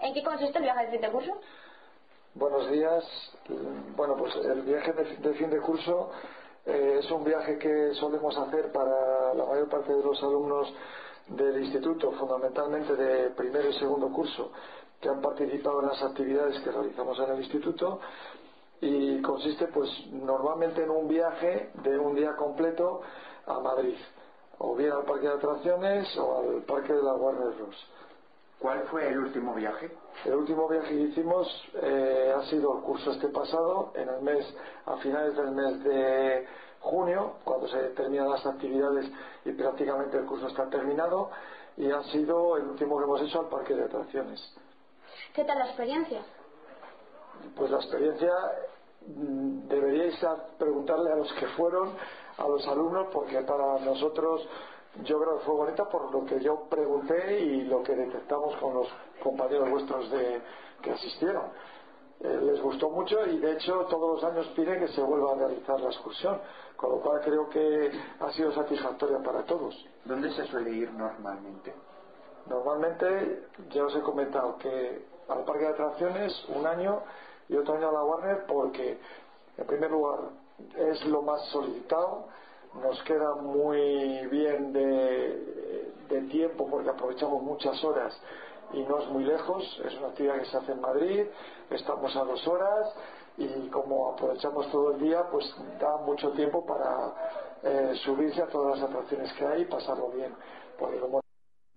¿En 0.00 0.14
qué 0.14 0.22
consiste 0.22 0.58
el 0.58 0.64
viaje 0.64 0.86
de 0.86 0.92
fin 0.92 1.00
de 1.02 1.10
curso? 1.10 1.40
Buenos 2.34 2.70
días. 2.70 3.04
Bueno, 3.94 4.16
pues 4.16 4.34
el 4.36 4.62
viaje 4.62 4.92
de, 4.92 5.16
de 5.16 5.34
fin 5.34 5.50
de 5.50 5.60
curso 5.60 6.12
eh, 6.64 7.00
es 7.00 7.10
un 7.10 7.24
viaje 7.24 7.58
que 7.58 7.92
solemos 7.94 8.36
hacer 8.38 8.72
para 8.72 9.34
la 9.34 9.44
mayor 9.44 9.68
parte 9.68 9.92
de 9.92 10.02
los 10.02 10.22
alumnos 10.22 10.72
del 11.28 11.62
instituto, 11.62 12.12
fundamentalmente 12.12 12.94
de 12.96 13.30
primero 13.30 13.68
y 13.68 13.72
segundo 13.74 14.08
curso, 14.12 14.52
que 15.00 15.08
han 15.08 15.20
participado 15.20 15.82
en 15.82 15.88
las 15.88 16.02
actividades 16.02 16.60
que 16.60 16.70
realizamos 16.70 17.18
en 17.18 17.30
el 17.30 17.38
instituto 17.38 18.00
y 18.80 19.22
consiste 19.22 19.68
pues 19.68 19.88
normalmente 20.10 20.82
en 20.82 20.90
un 20.90 21.08
viaje 21.08 21.70
de 21.82 21.98
un 21.98 22.14
día 22.14 22.34
completo 22.36 23.00
a 23.46 23.60
Madrid, 23.60 23.96
o 24.58 24.74
bien 24.74 24.92
al 24.92 25.04
parque 25.04 25.26
de 25.26 25.34
atracciones 25.34 26.16
o 26.18 26.38
al 26.38 26.62
parque 26.62 26.92
de 26.92 27.02
la 27.02 27.14
Warner 27.14 27.54
Bros. 27.54 27.76
¿Cuál 28.58 28.84
fue 28.90 29.08
el 29.08 29.18
último 29.18 29.54
viaje? 29.54 29.90
El 30.24 30.34
último 30.34 30.68
viaje 30.68 30.88
que 30.88 31.00
hicimos 31.00 31.48
eh, 31.82 32.32
ha 32.36 32.42
sido 32.44 32.76
el 32.76 32.84
curso 32.84 33.10
este 33.10 33.28
pasado, 33.28 33.92
en 33.96 34.08
el 34.08 34.22
mes, 34.22 34.46
a 34.86 34.96
finales 34.98 35.36
del 35.36 35.50
mes 35.50 35.82
de 35.82 36.46
junio, 36.82 37.34
cuando 37.44 37.68
se 37.68 37.78
terminan 37.90 38.30
las 38.30 38.44
actividades 38.44 39.10
y 39.44 39.52
prácticamente 39.52 40.18
el 40.18 40.26
curso 40.26 40.48
está 40.48 40.68
terminado, 40.68 41.30
y 41.76 41.90
ha 41.90 42.02
sido 42.04 42.56
el 42.56 42.64
último 42.64 42.98
que 42.98 43.04
hemos 43.04 43.22
hecho 43.22 43.40
al 43.40 43.48
parque 43.48 43.74
de 43.74 43.84
atracciones. 43.84 44.40
¿Qué 45.32 45.44
tal 45.44 45.58
la 45.58 45.66
experiencia? 45.66 46.22
Pues 47.56 47.70
la 47.70 47.78
experiencia 47.78 48.32
mm, 49.06 49.68
deberíais 49.68 50.18
preguntarle 50.58 51.12
a 51.12 51.16
los 51.16 51.32
que 51.32 51.46
fueron, 51.48 51.90
a 52.36 52.46
los 52.46 52.66
alumnos, 52.68 53.08
porque 53.12 53.40
para 53.40 53.78
nosotros 53.78 54.46
yo 55.04 55.18
creo 55.18 55.38
que 55.38 55.44
fue 55.44 55.54
bonita 55.54 55.88
por 55.88 56.12
lo 56.12 56.26
que 56.26 56.40
yo 56.40 56.64
pregunté 56.68 57.40
y 57.40 57.62
lo 57.62 57.82
que 57.82 57.96
detectamos 57.96 58.54
con 58.56 58.74
los 58.74 58.88
compañeros 59.22 59.70
vuestros 59.70 60.10
de, 60.10 60.42
que 60.82 60.90
asistieron. 60.90 61.44
Eh, 62.24 62.40
les 62.40 62.62
gustó 62.62 62.88
mucho 62.88 63.26
y 63.26 63.38
de 63.38 63.54
hecho 63.54 63.84
todos 63.90 64.22
los 64.22 64.32
años 64.32 64.46
piden 64.54 64.78
que 64.78 64.88
se 64.88 65.02
vuelva 65.02 65.32
a 65.32 65.34
realizar 65.34 65.80
la 65.80 65.88
excursión, 65.88 66.38
con 66.76 66.90
lo 66.90 66.96
cual 67.00 67.20
creo 67.20 67.48
que 67.48 67.90
ha 68.20 68.30
sido 68.30 68.52
satisfactoria 68.52 69.18
para 69.18 69.42
todos. 69.42 69.74
¿Dónde 70.04 70.30
se 70.32 70.46
suele 70.46 70.70
ir 70.70 70.92
normalmente? 70.92 71.74
Normalmente 72.46 73.46
ya 73.70 73.84
os 73.84 73.96
he 73.96 74.00
comentado 74.02 74.56
que 74.58 75.04
al 75.28 75.44
parque 75.44 75.64
de 75.64 75.70
atracciones 75.70 76.44
un 76.48 76.64
año 76.64 77.02
y 77.48 77.56
otro 77.56 77.74
año 77.74 77.88
a 77.88 77.92
la 77.92 78.04
Warner 78.04 78.46
porque 78.46 78.98
en 79.56 79.66
primer 79.66 79.90
lugar 79.90 80.20
es 80.76 81.04
lo 81.06 81.22
más 81.22 81.42
solicitado, 81.46 82.26
nos 82.80 83.02
queda 83.02 83.34
muy 83.34 84.26
bien 84.28 84.72
de, 84.72 85.92
de 86.08 86.20
tiempo 86.30 86.68
porque 86.70 86.90
aprovechamos 86.90 87.42
muchas 87.42 87.82
horas 87.82 88.16
y 88.72 88.82
no 88.82 88.98
es 89.00 89.08
muy 89.08 89.24
lejos, 89.24 89.80
es 89.84 89.94
una 89.94 90.08
actividad 90.08 90.38
que 90.38 90.46
se 90.46 90.56
hace 90.56 90.72
en 90.72 90.80
Madrid, 90.80 91.26
estamos 91.70 92.14
a 92.16 92.24
dos 92.24 92.46
horas 92.46 92.94
y 93.36 93.68
como 93.68 94.12
aprovechamos 94.12 94.70
todo 94.70 94.94
el 94.94 95.00
día 95.00 95.24
pues 95.30 95.44
da 95.80 95.96
mucho 95.98 96.30
tiempo 96.32 96.64
para 96.64 97.14
eh, 97.62 97.94
subirse 98.04 98.42
a 98.42 98.48
todas 98.48 98.78
las 98.78 98.90
atracciones 98.90 99.32
que 99.34 99.46
hay 99.46 99.62
y 99.62 99.64
pasarlo 99.66 100.10
bien. 100.10 100.34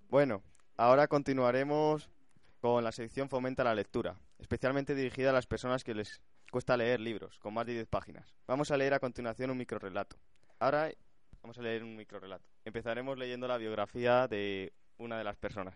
Bueno, 0.09 0.41
ahora 0.77 1.07
continuaremos 1.07 2.09
con 2.61 2.83
la 2.83 2.91
sección 2.91 3.29
Fomenta 3.29 3.63
la 3.63 3.75
lectura, 3.75 4.15
especialmente 4.39 4.95
dirigida 4.95 5.29
a 5.29 5.33
las 5.33 5.45
personas 5.45 5.83
que 5.83 5.93
les 5.93 6.21
cuesta 6.51 6.77
leer 6.77 6.99
libros, 6.99 7.37
con 7.39 7.53
más 7.53 7.65
de 7.65 7.73
10 7.73 7.87
páginas. 7.87 8.33
Vamos 8.47 8.71
a 8.71 8.77
leer 8.77 8.93
a 8.93 8.99
continuación 8.99 9.51
un 9.51 9.57
microrelato. 9.57 10.15
Ahora 10.59 10.89
vamos 11.41 11.57
a 11.59 11.61
leer 11.61 11.83
un 11.83 11.95
microrelato. 11.95 12.45
Empezaremos 12.63 13.17
leyendo 13.17 13.47
la 13.47 13.57
biografía 13.57 14.27
de 14.27 14.73
una 14.97 15.17
de 15.17 15.23
las 15.23 15.35
personas. 15.35 15.75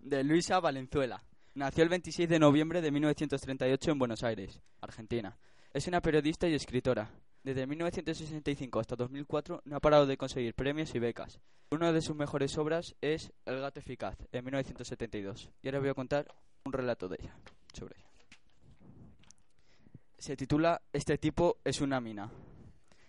De 0.00 0.24
Luisa 0.24 0.60
Valenzuela. 0.60 1.22
Nació 1.54 1.82
el 1.82 1.90
26 1.90 2.28
de 2.28 2.38
noviembre 2.38 2.80
de 2.80 2.90
1938 2.90 3.90
en 3.90 3.98
Buenos 3.98 4.22
Aires, 4.22 4.60
Argentina. 4.80 5.36
Es 5.72 5.86
una 5.86 6.00
periodista 6.00 6.48
y 6.48 6.54
escritora. 6.54 7.10
Desde 7.42 7.66
1965 7.66 8.80
hasta 8.80 8.96
2004 8.96 9.62
no 9.64 9.76
ha 9.76 9.80
parado 9.80 10.06
de 10.06 10.16
conseguir 10.16 10.54
premios 10.54 10.94
y 10.94 10.98
becas. 10.98 11.40
Una 11.70 11.92
de 11.92 12.00
sus 12.00 12.16
mejores 12.16 12.56
obras 12.58 12.94
es 13.00 13.32
El 13.44 13.60
gato 13.60 13.80
eficaz, 13.80 14.16
en 14.32 14.44
1972. 14.44 15.50
Y 15.62 15.68
ahora 15.68 15.80
voy 15.80 15.88
a 15.88 15.94
contar 15.94 16.26
un 16.64 16.72
relato 16.72 17.08
de 17.08 17.16
ella, 17.20 17.36
sobre 17.72 17.96
ella. 17.98 18.08
Se 20.18 20.36
titula 20.36 20.80
Este 20.92 21.18
tipo 21.18 21.58
es 21.64 21.80
una 21.80 22.00
mina. 22.00 22.30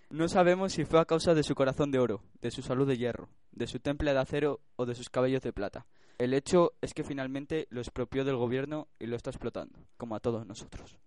No 0.10 0.28
sabemos 0.28 0.74
si 0.74 0.86
fue 0.86 1.00
a 1.00 1.06
causa 1.06 1.34
de 1.34 1.44
su 1.44 1.54
corazón 1.54 1.92
de 1.92 2.00
oro, 2.00 2.24
de 2.42 2.50
su 2.50 2.62
salud 2.62 2.88
de 2.88 2.98
hierro, 2.98 3.30
de 3.52 3.68
su 3.68 3.80
temple 3.80 4.12
de 4.12 4.20
acero 4.20 4.60
o 4.76 4.86
de 4.86 4.96
sus 4.96 5.10
cabellos 5.10 5.44
de 5.44 5.54
plata. 5.54 5.86
El 6.20 6.34
hecho 6.34 6.74
es 6.82 6.94
que 6.94 7.06
finalmente 7.06 7.66
lo 7.70 7.80
expropió 7.80 8.26
del 8.26 8.36
gobierno 8.36 8.90
y 9.00 9.06
lo 9.06 9.16
está 9.16 9.30
explotando, 9.30 9.80
como 9.96 10.18
a 10.18 10.20
todos 10.20 10.46
nosotros. 10.46 10.98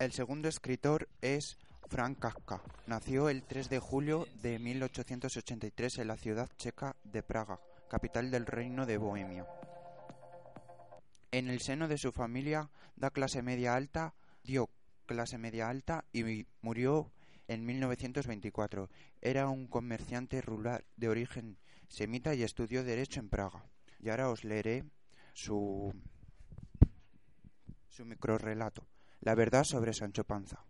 El 0.00 0.10
segundo 0.10 0.48
escritor 0.48 1.08
es 1.20 1.56
Frank 1.86 2.18
Kafka. 2.18 2.60
Nació 2.88 3.28
el 3.28 3.44
3 3.44 3.68
de 3.70 3.78
julio 3.78 4.26
de 4.42 4.58
1883 4.58 5.98
en 5.98 6.08
la 6.08 6.16
ciudad 6.16 6.50
checa 6.56 6.96
de 7.04 7.22
Praga, 7.22 7.60
capital 7.88 8.32
del 8.32 8.44
reino 8.44 8.86
de 8.86 8.96
Bohemia. 8.96 9.46
En 11.30 11.48
el 11.48 11.60
seno 11.60 11.86
de 11.86 11.96
su 11.96 12.10
familia 12.10 12.68
da 12.96 13.10
clase 13.10 13.40
media 13.42 13.76
alta, 13.76 14.14
dio 14.42 14.68
clase 15.06 15.38
media 15.38 15.68
alta 15.68 16.06
y 16.12 16.44
murió 16.60 17.12
en 17.46 17.64
1924. 17.64 18.90
Era 19.20 19.48
un 19.48 19.68
comerciante 19.68 20.40
rural 20.40 20.84
de 20.96 21.08
origen 21.08 21.56
semita 21.92 22.34
y 22.34 22.42
estudió 22.42 22.82
derecho 22.82 23.20
en 23.20 23.28
Praga. 23.28 23.66
Y 24.00 24.08
ahora 24.08 24.30
os 24.30 24.44
leeré 24.44 24.84
su 25.34 25.94
su 27.88 28.04
microrrelato. 28.06 28.86
La 29.20 29.34
verdad 29.34 29.64
sobre 29.64 29.92
Sancho 29.92 30.24
Panza. 30.24 30.64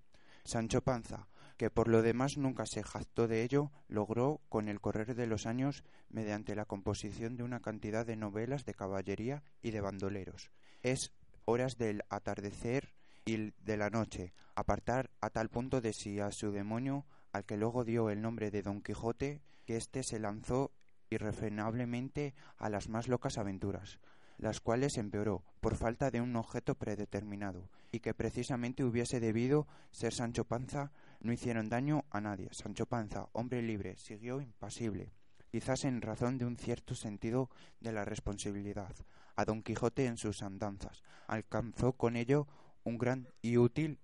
Sancho 0.45 0.83
Panza, 0.83 1.29
que 1.57 1.71
por 1.71 1.87
lo 1.87 2.03
demás 2.03 2.37
nunca 2.37 2.67
se 2.67 2.83
jactó 2.83 3.29
de 3.29 3.45
ello, 3.45 3.71
logró, 3.87 4.41
con 4.49 4.69
el 4.69 4.81
correr 4.81 5.15
de 5.15 5.29
los 5.29 5.47
años, 5.47 5.85
mediante 6.11 6.57
la 6.57 6.65
composición 6.65 7.37
de 7.37 7.45
una 7.45 7.61
cantidad 7.61 8.05
de 8.05 8.17
novelas 8.17 8.65
de 8.65 8.75
caballería 8.75 9.45
y 9.63 9.71
de 9.71 9.81
bandoleros, 9.81 10.51
es 10.83 11.13
horas 11.45 11.79
del 11.79 12.03
atardecer 12.09 12.93
y 13.25 13.53
de 13.65 13.77
la 13.77 13.89
noche, 13.89 14.35
apartar 14.57 15.11
a 15.21 15.31
tal 15.31 15.49
punto 15.49 15.81
de 15.81 15.93
sí 15.93 16.19
a 16.19 16.33
su 16.33 16.51
demonio, 16.51 17.07
al 17.31 17.45
que 17.45 17.57
luego 17.57 17.85
dio 17.85 18.11
el 18.11 18.21
nombre 18.21 18.51
de 18.51 18.63
Don 18.63 18.83
Quijote, 18.83 19.41
que 19.65 19.77
éste 19.77 20.03
se 20.03 20.19
lanzó 20.19 20.73
irrefrenablemente 21.13 22.35
a 22.57 22.69
las 22.69 22.89
más 22.89 23.09
locas 23.09 23.39
aventuras, 23.39 23.99
las 24.39 24.61
cuales 24.61 24.97
empeoró 24.97 25.45
por 25.61 25.77
falta 25.77 26.11
de 26.11 26.21
un 26.21 26.35
objeto 26.37 26.75
predeterminado, 26.75 27.69
y 27.93 28.01
que 28.01 28.15
precisamente 28.15 28.85
hubiese 28.85 29.21
debido 29.21 29.69
ser 29.91 30.13
Sancho 30.13 30.45
Panza, 30.45 30.91
no 31.21 31.33
hicieron 31.33 31.69
daño 31.69 32.05
a 32.11 32.21
nadie. 32.21 32.49
Sancho 32.53 32.87
Panza, 32.87 33.29
hombre 33.33 33.63
libre, 33.63 33.97
siguió 33.97 34.41
impasible, 34.41 35.13
quizás 35.51 35.85
en 35.85 36.01
razón 36.01 36.39
de 36.39 36.47
un 36.47 36.57
cierto 36.57 36.95
sentido 36.95 37.51
de 37.81 37.93
la 37.93 38.05
responsabilidad, 38.05 38.95
a 39.37 39.45
Don 39.45 39.63
Quijote 39.63 40.07
en 40.07 40.17
sus 40.17 40.43
andanzas. 40.43 41.03
Alcanzó 41.27 41.93
con 41.93 42.17
ello 42.17 42.49
un 42.85 42.99
gran 42.99 43.29
y 43.43 43.59
útil 43.59 43.99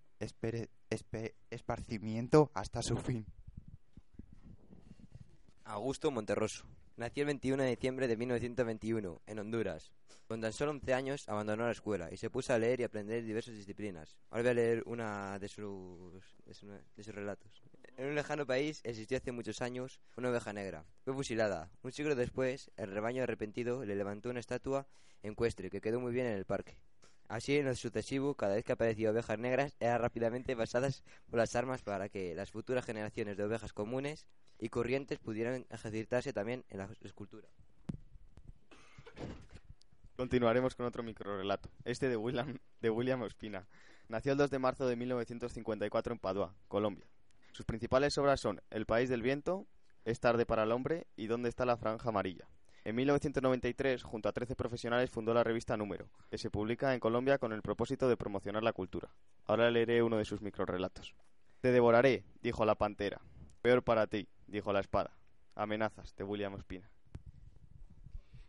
esparcimiento 1.50 2.50
hasta 2.54 2.82
su 2.82 2.96
fin. 2.96 3.26
Augusto 5.64 6.10
Monterroso. 6.10 6.64
Nació 6.98 7.22
el 7.22 7.26
21 7.28 7.62
de 7.62 7.70
diciembre 7.70 8.08
de 8.08 8.16
1921, 8.16 9.22
en 9.24 9.38
Honduras. 9.38 9.92
Con 10.26 10.40
tan 10.40 10.52
solo 10.52 10.72
11 10.72 10.94
años 10.94 11.28
abandonó 11.28 11.64
la 11.64 11.70
escuela 11.70 12.08
y 12.10 12.16
se 12.16 12.28
puso 12.28 12.52
a 12.52 12.58
leer 12.58 12.80
y 12.80 12.82
aprender 12.82 13.22
diversas 13.22 13.54
disciplinas. 13.54 14.18
Ahora 14.30 14.42
voy 14.42 14.50
a 14.50 14.54
leer 14.54 14.82
una 14.84 15.38
de 15.38 15.46
sus, 15.46 16.24
de, 16.44 16.80
de 16.96 17.04
sus 17.04 17.14
relatos. 17.14 17.62
En 17.96 18.06
un 18.06 18.16
lejano 18.16 18.48
país 18.48 18.80
existió 18.82 19.16
hace 19.16 19.30
muchos 19.30 19.62
años 19.62 20.00
una 20.16 20.30
oveja 20.30 20.52
negra. 20.52 20.86
Fue 21.04 21.14
fusilada. 21.14 21.70
Un 21.84 21.92
siglo 21.92 22.16
después, 22.16 22.72
el 22.76 22.90
rebaño 22.90 23.22
arrepentido 23.22 23.84
le 23.84 23.94
levantó 23.94 24.30
una 24.30 24.40
estatua 24.40 24.88
ecuestre 25.22 25.70
que 25.70 25.80
quedó 25.80 26.00
muy 26.00 26.12
bien 26.12 26.26
en 26.26 26.32
el 26.32 26.46
parque. 26.46 26.78
Así, 27.28 27.58
en 27.58 27.66
lo 27.66 27.75
sucesivo, 27.75 28.35
cada 28.35 28.54
vez 28.54 28.64
que 28.64 28.73
aparecían 28.73 29.12
ovejas 29.12 29.38
negras, 29.38 29.76
eran 29.80 30.00
rápidamente 30.00 30.56
pasadas 30.56 31.04
por 31.30 31.38
las 31.38 31.54
armas 31.54 31.82
para 31.82 32.08
que 32.08 32.35
las 32.35 32.50
futuras 32.50 32.87
generaciones 32.87 33.37
de 33.37 33.44
ovejas 33.44 33.75
comunes 33.75 34.26
y 34.58 34.70
corrientes 34.70 35.18
pudieran 35.18 35.66
ejercitarse 35.68 36.32
también 36.32 36.64
en 36.70 36.78
la 36.78 36.88
escultura. 37.02 37.47
Continuaremos 40.16 40.75
con 40.75 40.87
otro 40.87 41.02
microrelato, 41.02 41.70
este 41.85 42.08
de 42.08 42.16
William, 42.16 42.58
de 42.80 42.90
William 42.90 43.20
Ospina. 43.23 43.68
Nació 44.08 44.32
el 44.32 44.38
2 44.38 44.50
de 44.50 44.58
marzo 44.58 44.87
de 44.88 44.97
1954 44.97 46.14
en 46.14 46.18
Padua, 46.18 46.54
Colombia. 46.66 47.06
Sus 47.52 47.66
principales 47.66 48.16
obras 48.16 48.40
son 48.40 48.62
El 48.70 48.87
país 48.87 49.11
del 49.11 49.23
viento, 49.23 49.66
Es 50.06 50.18
tarde 50.18 50.47
para 50.47 50.62
el 50.62 50.73
hombre 50.73 51.06
y 51.14 51.26
¿Dónde 51.26 51.50
está 51.50 51.66
la 51.66 51.76
franja 51.76 52.08
amarilla? 52.08 52.49
En 52.88 52.97
1993, 52.97 54.02
junto 54.02 54.30
a 54.30 54.33
13 54.33 54.57
profesionales, 54.57 55.11
fundó 55.11 55.35
la 55.35 55.45
revista 55.45 55.76
Número, 55.76 56.09
que 56.30 56.38
se 56.38 56.49
publica 56.49 56.95
en 56.95 57.00
Colombia 57.00 57.37
con 57.37 57.52
el 57.52 57.61
propósito 57.61 58.09
de 58.09 58.16
promocionar 58.16 58.62
la 58.62 58.73
cultura. 58.73 59.11
Ahora 59.45 59.71
leeré 59.71 60.02
uno 60.02 60.16
de 60.16 60.25
sus 60.25 60.40
microrelatos. 60.40 61.14
Te 61.61 61.71
devoraré, 61.71 62.25
dijo 62.40 62.64
la 62.64 62.76
pantera. 62.76 63.21
Peor 63.61 63.83
para 63.83 64.07
ti, 64.07 64.26
dijo 64.47 64.73
la 64.73 64.80
espada. 64.80 65.18
Amenazas, 65.54 66.16
de 66.16 66.25
William 66.25 66.54
Ospina. 66.54 66.90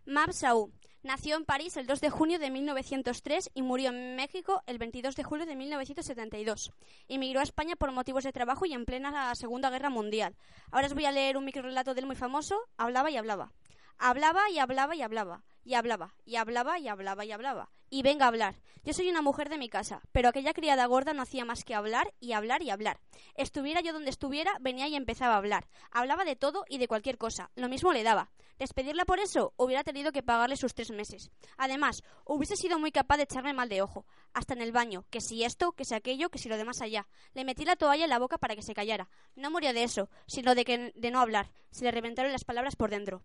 Mab 0.06 0.32
Saúl 0.32 0.72
nació 1.04 1.36
en 1.36 1.44
París 1.44 1.76
el 1.76 1.86
2 1.86 2.00
de 2.00 2.10
junio 2.10 2.40
de 2.40 2.50
1903 2.50 3.52
y 3.54 3.62
murió 3.62 3.90
en 3.90 4.16
México 4.16 4.64
el 4.68 4.78
22 4.78 5.18
de 5.18 5.24
julio 5.26 5.46
de 5.48 5.58
1972. 5.58 6.72
Emigró 7.10 7.42
a 7.42 7.44
España 7.44 7.76
por 7.76 7.92
motivos 7.92 8.24
de 8.24 8.32
trabajo 8.32 8.66
y 8.66 8.72
en 8.72 8.86
plena 8.86 9.36
Segunda 9.36 9.70
Guerra 9.70 9.90
Mundial. 9.90 10.38
Ahora 10.72 10.88
os 10.88 10.94
voy 10.94 11.04
a 11.04 11.12
leer 11.12 11.36
un 11.36 11.44
microrelato 11.44 11.94
del 11.94 12.06
muy 12.06 12.16
famoso, 12.16 12.58
Hablaba 12.78 13.12
y 13.12 13.18
hablaba. 13.18 13.52
Hablaba 14.02 14.50
y 14.50 14.60
hablaba 14.60 14.96
y 14.96 15.02
hablaba, 15.02 15.44
y 15.66 15.74
hablaba, 15.74 16.16
y 16.24 16.38
hablaba 16.38 16.80
y 16.80 16.88
hablaba 16.88 17.26
y 17.26 17.32
hablaba. 17.34 17.70
Y 17.90 18.02
venga 18.02 18.24
a 18.24 18.28
hablar. 18.30 18.56
Yo 18.86 18.94
soy 18.94 19.10
una 19.10 19.22
mujer 19.22 19.50
de 19.50 19.58
mi 19.58 19.68
casa, 19.68 20.02
pero 20.14 20.30
aquella 20.30 20.54
criada 20.54 20.86
gorda 20.86 21.14
no 21.14 21.22
hacía 21.22 21.44
más 21.44 21.66
que 21.66 21.76
hablar 21.76 22.14
y 22.22 22.32
hablar 22.32 22.64
y 22.64 22.70
hablar. 22.70 23.02
Estuviera 23.36 23.82
yo 23.82 23.92
donde 23.92 24.10
estuviera, 24.10 24.54
venía 24.62 24.88
y 24.88 24.96
empezaba 24.96 25.34
a 25.34 25.38
hablar. 25.38 25.68
Hablaba 25.92 26.24
de 26.24 26.38
todo 26.38 26.64
y 26.70 26.78
de 26.78 26.88
cualquier 26.88 27.18
cosa. 27.18 27.52
Lo 27.56 27.68
mismo 27.68 27.92
le 27.92 28.04
daba. 28.04 28.32
Despedirla 28.58 29.04
por 29.04 29.20
eso 29.20 29.54
hubiera 29.58 29.84
tenido 29.84 30.14
que 30.14 30.24
pagarle 30.24 30.56
sus 30.56 30.74
tres 30.74 30.92
meses. 30.92 31.30
Además, 31.58 32.02
hubiese 32.24 32.56
sido 32.56 32.80
muy 32.80 32.94
capaz 32.94 33.18
de 33.18 33.24
echarme 33.24 33.52
mal 33.52 33.68
de 33.68 33.82
ojo. 33.82 34.06
Hasta 34.34 34.54
en 34.54 34.62
el 34.62 34.72
baño. 34.72 35.04
Que 35.10 35.20
si 35.20 35.44
esto, 35.44 35.74
que 35.74 35.84
si 35.84 35.94
aquello, 35.94 36.30
que 36.30 36.40
si 36.40 36.48
lo 36.48 36.56
demás 36.56 36.82
allá. 36.82 37.06
Le 37.34 37.44
metí 37.44 37.66
la 37.66 37.76
toalla 37.76 38.06
en 38.06 38.10
la 38.10 38.20
boca 38.20 38.38
para 38.38 38.56
que 38.56 38.62
se 38.62 38.74
callara. 38.74 39.10
No 39.36 39.52
murió 39.52 39.74
de 39.74 39.84
eso, 39.84 40.10
sino 40.26 40.56
de, 40.56 40.64
que, 40.64 40.94
de 40.96 41.12
no 41.12 41.20
hablar. 41.20 41.52
Se 41.72 41.84
le 41.84 41.92
reventaron 41.92 42.32
las 42.32 42.46
palabras 42.46 42.78
por 42.78 42.90
dentro. 42.90 43.24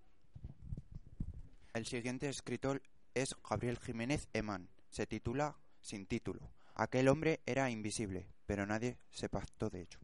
El 1.74 1.86
siguiente 1.86 2.28
escritor 2.28 2.82
es 3.14 3.34
Gabriel 3.50 3.80
Jiménez 3.80 4.28
Eman. 4.32 4.68
Se 4.90 5.08
titula 5.08 5.56
Sin 5.80 6.06
título. 6.06 6.52
Aquel 6.76 7.08
hombre 7.08 7.40
era 7.46 7.68
invisible, 7.68 8.28
pero 8.46 8.64
nadie 8.64 8.96
se 9.10 9.28
pactó 9.28 9.70
de 9.70 9.80
ello. 9.80 9.98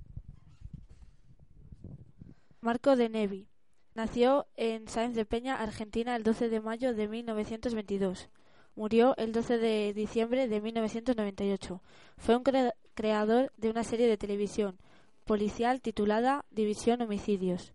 Marco 2.60 2.96
de 2.96 3.08
Nevi. 3.08 3.46
Nació 3.94 4.48
en 4.56 4.88
Sáenz 4.88 5.14
de 5.14 5.24
Peña, 5.24 5.62
Argentina, 5.62 6.16
el 6.16 6.24
12 6.24 6.48
de 6.48 6.60
mayo 6.60 6.92
de 6.92 7.06
1922. 7.06 8.30
Murió 8.74 9.14
el 9.16 9.30
12 9.30 9.58
de 9.58 9.94
diciembre 9.94 10.48
de 10.48 10.60
1998. 10.60 11.82
Fue 12.18 12.34
un 12.36 12.42
cre 12.42 12.72
creador 12.94 13.52
de 13.56 13.70
una 13.70 13.84
serie 13.84 14.08
de 14.08 14.16
televisión 14.16 14.76
policial 15.24 15.80
titulada 15.80 16.44
División 16.50 17.00
Homicidios. 17.00 17.74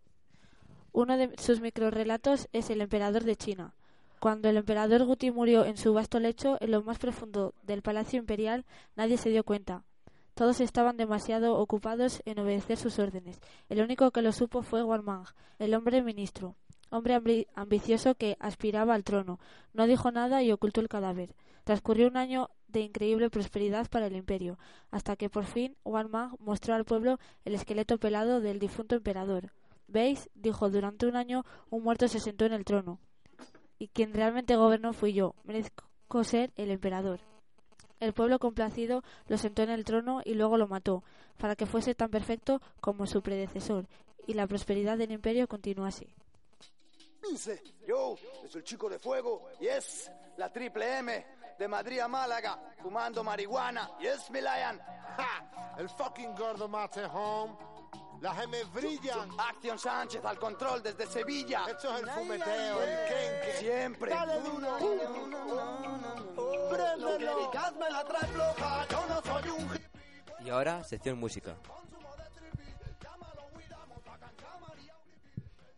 Uno 0.91 1.15
de 1.15 1.33
sus 1.37 1.61
microrelatos 1.61 2.49
es 2.51 2.69
El 2.69 2.81
emperador 2.81 3.23
de 3.23 3.37
China. 3.37 3.73
Cuando 4.19 4.49
el 4.49 4.57
emperador 4.57 5.03
Guti 5.05 5.31
murió 5.31 5.65
en 5.65 5.77
su 5.77 5.93
vasto 5.93 6.19
lecho, 6.19 6.57
en 6.61 6.71
lo 6.71 6.81
más 6.81 6.97
profundo 6.97 7.53
del 7.63 7.81
palacio 7.81 8.17
imperial, 8.19 8.65
nadie 8.95 9.17
se 9.17 9.29
dio 9.29 9.43
cuenta. 9.43 9.83
Todos 10.33 10.59
estaban 10.59 10.97
demasiado 10.97 11.57
ocupados 11.57 12.21
en 12.25 12.39
obedecer 12.39 12.77
sus 12.77 12.99
órdenes. 12.99 13.39
El 13.69 13.81
único 13.81 14.11
que 14.11 14.21
lo 14.21 14.31
supo 14.31 14.63
fue 14.63 14.83
Warmang, 14.83 15.25
el 15.59 15.73
hombre 15.73 16.01
ministro, 16.01 16.55
hombre 16.89 17.13
ambi 17.13 17.47
ambicioso 17.55 18.15
que 18.15 18.35
aspiraba 18.39 18.95
al 18.95 19.03
trono. 19.03 19.39
No 19.73 19.85
dijo 19.85 20.11
nada 20.11 20.43
y 20.43 20.51
ocultó 20.51 20.81
el 20.81 20.89
cadáver. 20.89 21.35
Transcurrió 21.63 22.07
un 22.07 22.17
año 22.17 22.49
de 22.67 22.81
increíble 22.81 23.29
prosperidad 23.29 23.89
para 23.89 24.07
el 24.07 24.15
imperio, 24.15 24.57
hasta 24.91 25.15
que 25.15 25.29
por 25.29 25.45
fin 25.45 25.77
Warmang 25.83 26.35
mostró 26.39 26.73
al 26.73 26.85
pueblo 26.85 27.19
el 27.45 27.55
esqueleto 27.55 27.97
pelado 27.97 28.41
del 28.41 28.59
difunto 28.59 28.95
emperador. 28.95 29.51
¿Veis? 29.87 30.29
dijo, 30.33 30.69
durante 30.69 31.05
un 31.05 31.15
año 31.15 31.45
un 31.69 31.83
muerto 31.83 32.07
se 32.07 32.19
sentó 32.19 32.45
en 32.45 32.53
el 32.53 32.65
trono 32.65 32.99
y 33.77 33.87
quien 33.89 34.13
realmente 34.13 34.55
gobernó 34.55 34.93
fui 34.93 35.13
yo. 35.13 35.35
Merezco 35.43 35.85
ser 36.23 36.51
el 36.55 36.71
emperador. 36.71 37.19
El 37.99 38.13
pueblo 38.13 38.39
complacido 38.39 39.03
lo 39.27 39.37
sentó 39.37 39.63
en 39.63 39.69
el 39.69 39.83
trono 39.83 40.21
y 40.23 40.33
luego 40.33 40.57
lo 40.57 40.67
mató, 40.67 41.03
para 41.37 41.55
que 41.55 41.65
fuese 41.65 41.95
tan 41.95 42.09
perfecto 42.09 42.61
como 42.79 43.05
su 43.05 43.21
predecesor, 43.21 43.87
y 44.27 44.33
la 44.33 44.47
prosperidad 44.47 44.97
del 44.97 45.11
imperio 45.11 45.47
continuase. 45.47 46.07
Dice, 47.29 47.61
yo, 47.87 48.15
soy 48.47 48.59
el 48.59 48.63
chico 48.63 48.89
de 48.89 48.99
fuego, 48.99 49.49
y 49.59 49.67
es 49.67 50.11
la 50.37 50.51
triple 50.51 50.99
M 50.99 51.25
de 51.57 51.67
Madrid 51.67 51.99
a 51.99 52.07
Málaga, 52.07 52.61
fumando 52.81 53.23
marihuana, 53.23 53.91
y 53.99 54.07
es 54.07 54.29
Milayan. 54.29 54.79
¡Ja! 54.79 55.75
El 55.77 55.89
fucking 55.89 56.35
gordo 56.35 56.67
mate 56.67 57.05
home. 57.05 57.55
Las 58.21 58.37
gemes 58.39 58.71
brillan. 58.73 59.29
Acción 59.37 59.77
Sánchez 59.77 60.23
al 60.25 60.39
control 60.39 60.81
desde 60.81 61.05
Sevilla. 61.05 61.65
Esto 61.69 61.95
es 61.95 62.03
el 62.03 62.09
fumeteo, 62.09 62.81
el 62.81 63.07
kenke. 63.07 63.57
Siempre. 63.59 64.11
Dale 64.11 64.41
duro. 64.41 64.77
Y 70.43 70.49
ahora, 70.49 70.83
sección 70.83 71.19
música. 71.19 71.55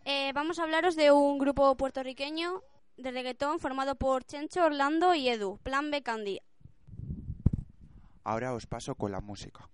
Eh, 0.05 0.31
vamos 0.33 0.57
a 0.59 0.63
hablaros 0.63 0.95
de 0.95 1.11
un 1.11 1.37
grupo 1.37 1.75
puertorriqueño 1.75 2.63
de 2.97 3.11
reggaetón 3.11 3.59
formado 3.59 3.95
por 3.95 4.23
Chencho, 4.23 4.63
Orlando 4.63 5.13
y 5.13 5.27
Edu, 5.27 5.57
Plan 5.57 5.91
B 5.91 6.01
Candy. 6.01 6.39
Ahora 8.23 8.53
os 8.53 8.65
paso 8.67 8.95
con 8.95 9.11
la 9.11 9.21
música. 9.21 9.69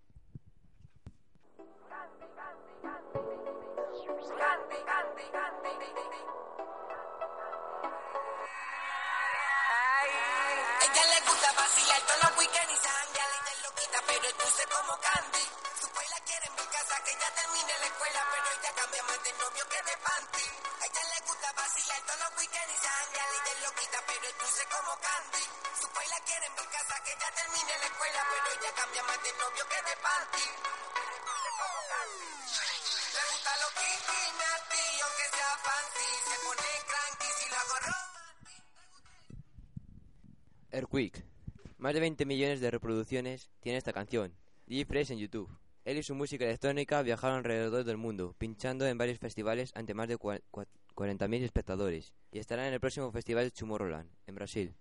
Más 41.83 41.93
de 41.93 41.99
20 41.99 42.25
millones 42.25 42.61
de 42.61 42.71
reproducciones 42.71 43.49
tiene 43.59 43.77
esta 43.77 43.91
canción. 43.91 44.33
DJ 44.67 44.85
Fresh 44.85 45.11
en 45.11 45.17
YouTube. 45.17 45.49
Él 45.83 45.97
y 45.97 46.03
su 46.03 46.15
música 46.15 46.45
electrónica 46.45 47.01
viajaron 47.01 47.39
alrededor 47.39 47.83
del 47.83 47.97
mundo, 47.97 48.33
pinchando 48.37 48.87
en 48.87 48.97
varios 48.97 49.19
festivales 49.19 49.73
ante 49.75 49.93
más 49.93 50.07
de 50.07 50.17
cua- 50.17 50.41
cua- 50.49 50.65
40.000 50.95 51.43
espectadores, 51.43 52.13
y 52.31 52.39
estarán 52.39 52.67
en 52.67 52.75
el 52.75 52.79
próximo 52.79 53.11
festival 53.11 53.51
Tomorrowland, 53.51 54.09
en 54.27 54.35
Brasil. 54.35 54.73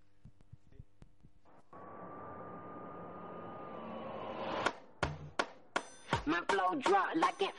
Flow 6.24 6.78
like 7.16 7.36
that 7.40 7.52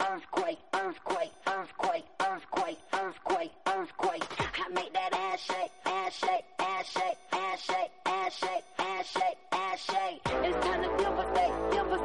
shake, 9.03 9.37
ass 9.51 9.79
shake. 9.83 10.21
It's 10.25 10.65
time 10.65 10.81
to 10.81 10.89
give 10.97 11.17
a 11.17 11.25
steak, 11.33 11.51
give 11.73 11.91
a 11.91 11.97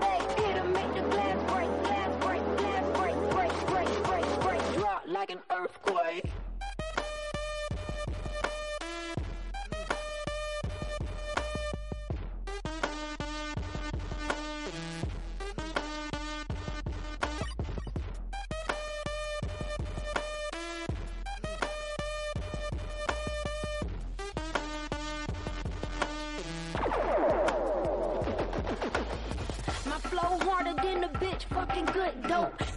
steak. 0.00 0.22
It'll 0.50 0.66
make 0.68 0.94
the 0.94 1.02
glass 1.10 1.38
break, 1.52 1.70
glass 1.82 2.16
break, 2.24 2.42
glass 2.56 2.98
break, 2.98 3.16
break, 3.30 3.66
break, 3.68 4.02
break, 4.04 4.40
break. 4.40 4.74
Drop 4.74 5.02
like 5.06 5.30
an 5.30 5.38
earthquake. 5.50 6.24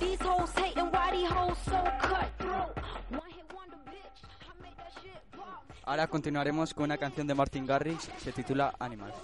These 0.04 0.24
hoes 0.24 0.52
hating 0.56 0.90
why 0.92 1.12
these 1.12 1.34
hoes 1.34 1.58
so 1.66 1.80
cutthroat. 2.02 2.76
One 3.10 3.32
hit 3.32 3.48
wonder 3.56 3.78
bitch, 3.88 4.20
I 4.44 4.62
make 4.62 4.76
that 4.76 4.92
shit 5.02 5.22
pop. 5.32 5.64
Ahora 5.86 6.08
continuaremos 6.08 6.74
con 6.74 6.86
una 6.86 6.98
canción 6.98 7.26
de 7.28 7.36
Martin 7.36 7.66
Garrix, 7.66 8.10
se 8.18 8.32
titula 8.34 8.74
Animals. 8.80 9.16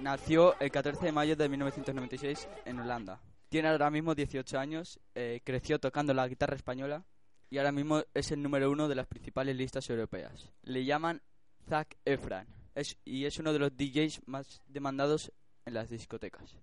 Nació 0.00 0.58
el 0.60 0.70
14 0.70 1.06
de 1.06 1.12
mayo 1.12 1.36
de 1.36 1.48
1996 1.48 2.48
en 2.66 2.80
Holanda. 2.80 3.20
Tiene 3.48 3.68
ahora 3.68 3.90
mismo 3.90 4.14
18 4.14 4.58
años, 4.58 5.00
eh, 5.14 5.40
creció 5.44 5.78
tocando 5.78 6.12
la 6.12 6.28
guitarra 6.28 6.56
española 6.56 7.04
y 7.50 7.58
ahora 7.58 7.72
mismo 7.72 8.02
es 8.12 8.30
el 8.32 8.42
número 8.42 8.70
uno 8.70 8.88
de 8.88 8.94
las 8.94 9.06
principales 9.06 9.56
listas 9.56 9.88
europeas. 9.90 10.50
Le 10.62 10.84
llaman 10.84 11.22
Zac 11.68 11.96
Efran 12.04 12.46
es, 12.74 12.96
y 13.04 13.26
es 13.26 13.38
uno 13.38 13.52
de 13.52 13.58
los 13.58 13.76
DJs 13.76 14.22
más 14.26 14.62
demandados 14.66 15.32
en 15.64 15.74
las 15.74 15.90
discotecas. 15.90 16.56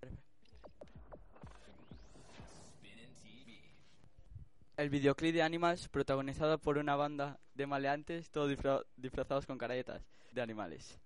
El 4.80 4.90
videoclip 4.90 5.34
de 5.34 5.42
Animals, 5.42 5.90
protagonizado 5.90 6.58
por 6.58 6.78
una 6.78 6.96
banda 6.96 7.38
de 7.54 7.68
maleantes, 7.68 8.30
todos 8.32 8.50
disfra- 8.50 8.86
disfrazados 8.96 9.46
con 9.46 9.58
caretas 9.58 10.02
de 10.32 10.42
animales. 10.42 10.98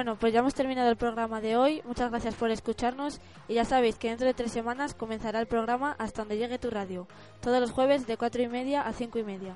Bueno, 0.00 0.16
pues 0.18 0.32
ya 0.32 0.38
hemos 0.38 0.54
terminado 0.54 0.88
el 0.88 0.96
programa 0.96 1.42
de 1.42 1.58
hoy. 1.58 1.82
Muchas 1.84 2.10
gracias 2.10 2.34
por 2.34 2.50
escucharnos 2.50 3.20
y 3.48 3.54
ya 3.56 3.66
sabéis 3.66 3.98
que 3.98 4.08
dentro 4.08 4.26
de 4.26 4.32
tres 4.32 4.50
semanas 4.50 4.94
comenzará 4.94 5.40
el 5.40 5.46
programa 5.46 5.94
Hasta 5.98 6.22
donde 6.22 6.38
llegue 6.38 6.58
tu 6.58 6.70
radio, 6.70 7.06
todos 7.42 7.60
los 7.60 7.70
jueves 7.70 8.06
de 8.06 8.16
cuatro 8.16 8.40
y 8.40 8.48
media 8.48 8.80
a 8.80 8.94
cinco 8.94 9.18
y 9.18 9.24
media. 9.24 9.52